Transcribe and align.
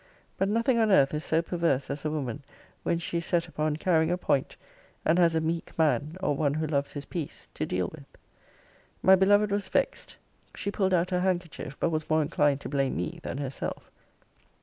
But 0.35 0.49
nothing 0.49 0.79
on 0.79 0.89
earth 0.91 1.13
is 1.13 1.23
so 1.23 1.43
perverse 1.43 1.91
as 1.91 2.03
a 2.03 2.09
woman, 2.09 2.41
when 2.81 2.97
she 2.97 3.19
is 3.19 3.25
set 3.27 3.47
upon 3.47 3.75
carrying 3.75 4.09
a 4.09 4.17
point, 4.17 4.57
and 5.05 5.19
has 5.19 5.35
a 5.35 5.41
meek 5.41 5.77
man, 5.77 6.17
or 6.23 6.35
one 6.35 6.55
who 6.55 6.65
loves 6.65 6.93
his 6.93 7.05
peace, 7.05 7.47
to 7.53 7.67
deal 7.67 7.87
with. 7.89 8.05
My 9.03 9.15
beloved 9.15 9.51
was 9.51 9.67
vexed. 9.67 10.17
She 10.55 10.71
pulled 10.71 10.95
out 10.95 11.11
her 11.11 11.21
handkerchief: 11.21 11.77
but 11.79 11.91
was 11.91 12.09
more 12.09 12.23
inclined 12.23 12.61
to 12.61 12.69
blame 12.69 12.97
me 12.97 13.19
than 13.21 13.37
herself. 13.37 13.91